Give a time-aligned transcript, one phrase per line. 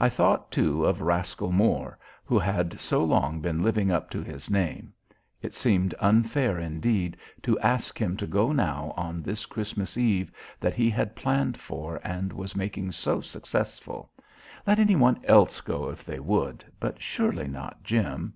[0.00, 4.50] I thought, too, of Rascal Moore, who had so long been living up to his
[4.50, 4.92] name.
[5.42, 10.74] It seemed unfair indeed to ask him to go now on this Christmas Eve that
[10.74, 14.10] he had planned for and was making so successful.
[14.66, 18.34] Let any one else go if they would, but surely not Jim.